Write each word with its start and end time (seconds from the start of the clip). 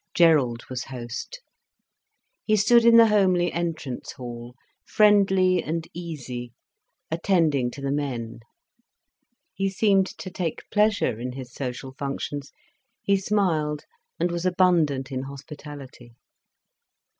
Gerald 0.15 0.63
was 0.67 0.85
host. 0.85 1.41
He 2.43 2.55
stood 2.55 2.85
in 2.85 2.97
the 2.97 3.05
homely 3.09 3.53
entrance 3.53 4.13
hall, 4.13 4.55
friendly 4.83 5.61
and 5.61 5.87
easy, 5.93 6.53
attending 7.11 7.69
to 7.69 7.81
the 7.81 7.91
men. 7.91 8.39
He 9.53 9.69
seemed 9.69 10.07
to 10.07 10.31
take 10.31 10.67
pleasure 10.71 11.19
in 11.19 11.33
his 11.33 11.53
social 11.53 11.93
functions, 11.99 12.51
he 13.03 13.15
smiled, 13.15 13.83
and 14.19 14.31
was 14.31 14.43
abundant 14.43 15.11
in 15.11 15.21
hospitality. 15.21 16.15